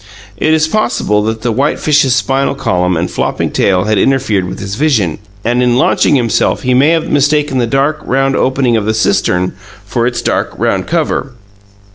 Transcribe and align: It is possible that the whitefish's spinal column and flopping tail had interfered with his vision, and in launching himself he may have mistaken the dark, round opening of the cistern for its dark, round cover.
It 0.35 0.51
is 0.55 0.67
possible 0.67 1.21
that 1.25 1.43
the 1.43 1.51
whitefish's 1.51 2.15
spinal 2.15 2.55
column 2.55 2.97
and 2.97 3.11
flopping 3.11 3.51
tail 3.51 3.83
had 3.83 3.99
interfered 3.99 4.47
with 4.49 4.59
his 4.59 4.73
vision, 4.73 5.19
and 5.45 5.61
in 5.61 5.75
launching 5.77 6.15
himself 6.15 6.63
he 6.63 6.73
may 6.73 6.89
have 6.89 7.11
mistaken 7.11 7.59
the 7.59 7.67
dark, 7.67 8.01
round 8.03 8.35
opening 8.35 8.75
of 8.75 8.85
the 8.85 8.95
cistern 8.95 9.53
for 9.85 10.07
its 10.07 10.23
dark, 10.23 10.55
round 10.57 10.87
cover. 10.87 11.33